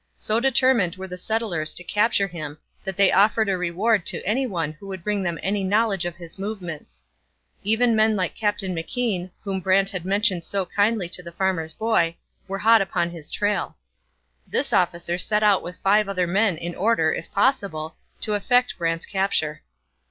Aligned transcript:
So 0.17 0.39
determined 0.39 0.95
were 0.95 1.07
the 1.07 1.15
settlers 1.15 1.75
to 1.75 1.83
capture 1.83 2.25
him 2.25 2.57
that 2.83 2.97
they 2.97 3.11
offered 3.11 3.47
a 3.49 3.55
reward 3.55 4.03
to 4.07 4.23
any 4.25 4.47
one 4.47 4.71
who 4.71 4.87
would 4.87 5.03
bring 5.03 5.21
them 5.21 5.37
any 5.43 5.63
knowledge 5.63 6.05
of 6.05 6.15
his 6.15 6.39
movements. 6.39 7.03
Even 7.61 7.95
men 7.95 8.15
like 8.15 8.33
Captain 8.33 8.73
McKean, 8.75 9.29
whom 9.43 9.59
Brant 9.59 9.91
had 9.91 10.03
mentioned 10.03 10.43
so 10.43 10.65
kindly 10.65 11.07
to 11.09 11.21
the 11.21 11.31
farmer's 11.31 11.73
boy, 11.73 12.15
were 12.47 12.57
hot 12.57 12.81
upon 12.81 13.11
his 13.11 13.29
trail. 13.29 13.77
This 14.47 14.73
officer 14.73 15.19
set 15.19 15.43
out 15.43 15.61
with 15.61 15.77
five 15.83 16.09
other 16.09 16.25
men 16.25 16.57
in 16.57 16.73
order, 16.73 17.13
if 17.13 17.31
possible, 17.31 17.95
to 18.21 18.33
effect 18.33 18.79
Brant's 18.79 19.05
capture. 19.05 19.61